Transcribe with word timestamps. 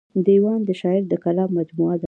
دېوان 0.25 0.59
د 0.65 0.69
شاعر 0.79 1.03
د 1.09 1.13
کلام 1.23 1.49
مجموعه 1.57 1.95
ده. 1.97 1.99